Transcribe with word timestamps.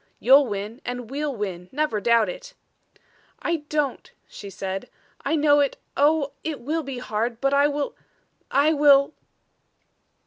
You'll 0.19 0.47
win 0.47 0.81
and 0.83 1.11
we'll 1.11 1.35
win, 1.35 1.69
never 1.71 2.01
doubt 2.01 2.27
it." 2.27 2.55
"I 3.39 3.57
don't," 3.69 4.11
she 4.27 4.49
said. 4.49 4.89
"I 5.23 5.35
know 5.35 5.59
it 5.59 5.77
oh, 5.95 6.31
it 6.43 6.59
will 6.59 6.81
be 6.81 6.97
hard 6.97 7.39
but 7.39 7.53
I 7.53 7.67
will 7.67 7.95
I 8.49 8.73
will" 8.73 9.09
CHAPTER 9.09 9.15
XV. 9.19 10.19